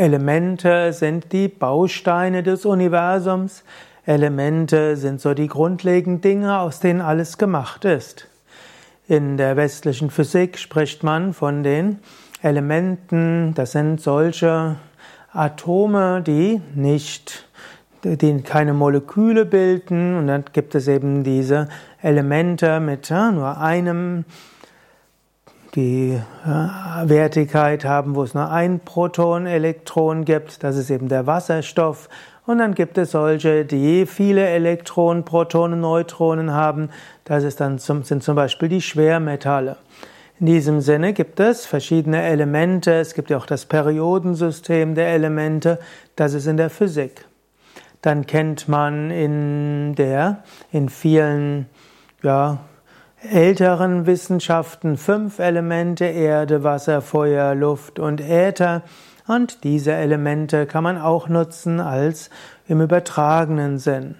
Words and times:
Elemente 0.00 0.94
sind 0.94 1.30
die 1.30 1.48
Bausteine 1.48 2.42
des 2.42 2.64
Universums. 2.64 3.64
Elemente 4.06 4.96
sind 4.96 5.20
so 5.20 5.34
die 5.34 5.46
grundlegenden 5.46 6.22
Dinge, 6.22 6.58
aus 6.58 6.80
denen 6.80 7.02
alles 7.02 7.36
gemacht 7.36 7.84
ist. 7.84 8.26
In 9.08 9.36
der 9.36 9.58
westlichen 9.58 10.08
Physik 10.08 10.56
spricht 10.56 11.02
man 11.02 11.34
von 11.34 11.62
den 11.62 11.98
Elementen, 12.40 13.52
das 13.54 13.72
sind 13.72 14.00
solche 14.00 14.76
Atome, 15.34 16.22
die 16.22 16.62
nicht, 16.74 17.46
die 18.02 18.40
keine 18.40 18.72
Moleküle 18.72 19.44
bilden 19.44 20.16
und 20.16 20.28
dann 20.28 20.44
gibt 20.54 20.74
es 20.74 20.88
eben 20.88 21.24
diese 21.24 21.68
Elemente 22.00 22.80
mit 22.80 23.10
nur 23.10 23.58
einem 23.58 24.24
die 25.74 26.20
Wertigkeit 27.04 27.84
haben, 27.84 28.14
wo 28.14 28.22
es 28.22 28.34
nur 28.34 28.50
ein 28.50 28.80
Proton, 28.80 29.46
Elektron 29.46 30.24
gibt, 30.24 30.64
das 30.64 30.76
ist 30.76 30.90
eben 30.90 31.08
der 31.08 31.26
Wasserstoff. 31.26 32.08
Und 32.46 32.58
dann 32.58 32.74
gibt 32.74 32.98
es 32.98 33.12
solche, 33.12 33.64
die 33.64 34.06
viele 34.06 34.46
Elektronen, 34.48 35.24
Protonen, 35.24 35.80
Neutronen 35.80 36.52
haben. 36.52 36.90
Das 37.24 37.44
ist 37.44 37.60
dann 37.60 37.78
zum, 37.78 38.02
sind 38.02 38.24
zum 38.24 38.34
Beispiel 38.34 38.68
die 38.68 38.80
Schwermetalle. 38.80 39.76
In 40.40 40.46
diesem 40.46 40.80
Sinne 40.80 41.12
gibt 41.12 41.38
es 41.38 41.66
verschiedene 41.66 42.22
Elemente. 42.22 42.92
Es 42.92 43.14
gibt 43.14 43.30
ja 43.30 43.36
auch 43.36 43.46
das 43.46 43.66
Periodensystem 43.66 44.94
der 44.94 45.08
Elemente. 45.08 45.78
Das 46.16 46.34
ist 46.34 46.46
in 46.46 46.56
der 46.56 46.70
Physik. 46.70 47.26
Dann 48.00 48.26
kennt 48.26 48.66
man 48.66 49.10
in 49.10 49.94
der, 49.94 50.42
in 50.72 50.88
vielen, 50.88 51.66
ja, 52.22 52.58
älteren 53.22 54.06
Wissenschaften 54.06 54.96
fünf 54.96 55.38
Elemente 55.38 56.06
Erde, 56.06 56.64
Wasser, 56.64 57.02
Feuer, 57.02 57.54
Luft 57.54 57.98
und 57.98 58.20
Äther. 58.20 58.82
Und 59.26 59.62
diese 59.62 59.92
Elemente 59.92 60.66
kann 60.66 60.82
man 60.82 60.98
auch 60.98 61.28
nutzen 61.28 61.80
als 61.80 62.30
im 62.66 62.80
übertragenen 62.80 63.78
Sinn. 63.78 64.14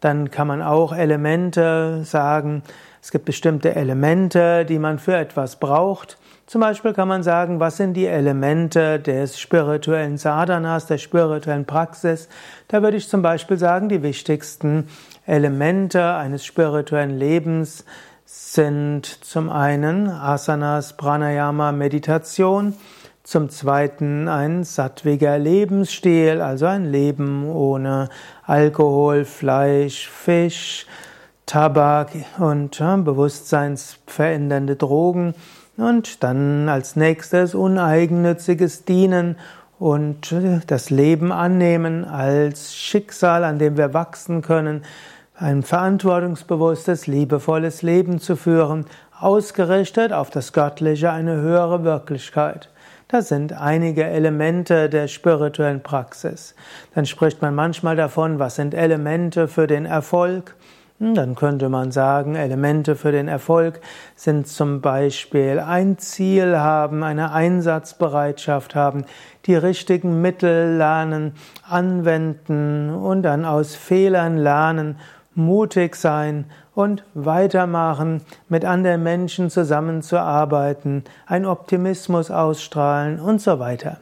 Dann 0.00 0.30
kann 0.30 0.46
man 0.46 0.62
auch 0.62 0.94
Elemente 0.94 2.04
sagen, 2.04 2.62
es 3.02 3.10
gibt 3.10 3.24
bestimmte 3.24 3.74
Elemente, 3.74 4.64
die 4.64 4.78
man 4.78 4.98
für 5.00 5.16
etwas 5.16 5.56
braucht. 5.56 6.18
Zum 6.46 6.60
Beispiel 6.60 6.92
kann 6.92 7.08
man 7.08 7.22
sagen, 7.22 7.60
was 7.60 7.76
sind 7.76 7.94
die 7.94 8.06
Elemente 8.06 9.00
des 9.00 9.38
spirituellen 9.38 10.16
Sadhanas, 10.16 10.86
der 10.86 10.98
spirituellen 10.98 11.66
Praxis. 11.66 12.28
Da 12.68 12.82
würde 12.82 12.96
ich 12.96 13.08
zum 13.08 13.20
Beispiel 13.20 13.58
sagen, 13.58 13.88
die 13.88 14.02
wichtigsten 14.02 14.88
Elemente 15.26 16.14
eines 16.14 16.46
spirituellen 16.46 17.18
Lebens 17.18 17.84
sind 18.30 19.06
zum 19.24 19.48
einen 19.48 20.10
Asanas, 20.10 20.98
Pranayama, 20.98 21.72
Meditation, 21.72 22.74
zum 23.22 23.48
zweiten 23.48 24.28
ein 24.28 24.64
sattwiger 24.64 25.38
Lebensstil, 25.38 26.42
also 26.42 26.66
ein 26.66 26.84
Leben 26.84 27.50
ohne 27.50 28.10
Alkohol, 28.44 29.24
Fleisch, 29.24 30.10
Fisch, 30.10 30.86
Tabak 31.46 32.10
und 32.38 32.78
ja, 32.78 32.96
bewusstseinsverändernde 32.96 34.76
Drogen. 34.76 35.34
Und 35.78 36.22
dann 36.22 36.68
als 36.68 36.96
nächstes 36.96 37.54
uneigennütziges 37.54 38.84
Dienen 38.84 39.36
und 39.78 40.34
das 40.66 40.90
Leben 40.90 41.32
annehmen 41.32 42.04
als 42.04 42.74
Schicksal, 42.76 43.42
an 43.44 43.58
dem 43.58 43.78
wir 43.78 43.94
wachsen 43.94 44.42
können, 44.42 44.82
ein 45.40 45.62
verantwortungsbewusstes, 45.62 47.06
liebevolles 47.06 47.82
Leben 47.82 48.18
zu 48.18 48.34
führen, 48.34 48.86
ausgerichtet 49.20 50.12
auf 50.12 50.30
das 50.30 50.52
Göttliche, 50.52 51.12
eine 51.12 51.36
höhere 51.36 51.84
Wirklichkeit. 51.84 52.70
Das 53.06 53.28
sind 53.28 53.52
einige 53.52 54.04
Elemente 54.04 54.90
der 54.90 55.08
spirituellen 55.08 55.82
Praxis. 55.82 56.54
Dann 56.94 57.06
spricht 57.06 57.40
man 57.40 57.54
manchmal 57.54 57.96
davon, 57.96 58.38
was 58.38 58.56
sind 58.56 58.74
Elemente 58.74 59.48
für 59.48 59.66
den 59.66 59.86
Erfolg. 59.86 60.56
Hm, 60.98 61.14
dann 61.14 61.36
könnte 61.36 61.68
man 61.68 61.92
sagen, 61.92 62.34
Elemente 62.34 62.96
für 62.96 63.12
den 63.12 63.28
Erfolg 63.28 63.80
sind 64.16 64.48
zum 64.48 64.80
Beispiel 64.80 65.60
ein 65.60 65.98
Ziel 65.98 66.58
haben, 66.58 67.04
eine 67.04 67.32
Einsatzbereitschaft 67.32 68.74
haben, 68.74 69.04
die 69.46 69.54
richtigen 69.54 70.20
Mittel 70.20 70.76
lernen, 70.76 71.32
anwenden 71.62 72.90
und 72.90 73.22
dann 73.22 73.44
aus 73.44 73.76
Fehlern 73.76 74.36
lernen 74.36 74.98
mutig 75.38 75.96
sein 75.96 76.44
und 76.74 77.04
weitermachen, 77.14 78.22
mit 78.48 78.64
anderen 78.64 79.02
Menschen 79.02 79.48
zusammenzuarbeiten, 79.50 81.04
ein 81.26 81.46
Optimismus 81.46 82.30
ausstrahlen 82.30 83.20
und 83.20 83.40
so 83.40 83.58
weiter. 83.58 83.98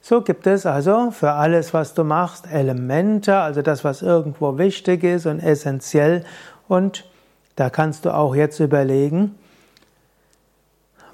So 0.00 0.20
gibt 0.20 0.46
es 0.48 0.66
also 0.66 1.12
für 1.12 1.32
alles, 1.32 1.72
was 1.72 1.94
du 1.94 2.02
machst, 2.02 2.46
Elemente, 2.52 3.36
also 3.36 3.62
das, 3.62 3.84
was 3.84 4.02
irgendwo 4.02 4.58
wichtig 4.58 5.04
ist 5.04 5.26
und 5.26 5.38
essentiell. 5.38 6.24
Und 6.66 7.08
da 7.54 7.70
kannst 7.70 8.04
du 8.04 8.10
auch 8.12 8.34
jetzt 8.34 8.58
überlegen, 8.58 9.36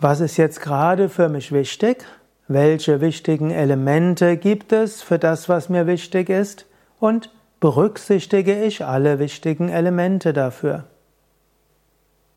was 0.00 0.20
ist 0.20 0.38
jetzt 0.38 0.62
gerade 0.62 1.08
für 1.08 1.28
mich 1.28 1.52
wichtig? 1.52 2.06
Welche 2.46 3.02
wichtigen 3.02 3.50
Elemente 3.50 4.38
gibt 4.38 4.72
es 4.72 5.02
für 5.02 5.18
das, 5.18 5.50
was 5.50 5.68
mir 5.68 5.86
wichtig 5.86 6.30
ist? 6.30 6.64
Und 6.98 7.30
berücksichtige 7.60 8.64
ich 8.64 8.84
alle 8.84 9.18
wichtigen 9.18 9.68
Elemente 9.68 10.32
dafür. 10.32 10.84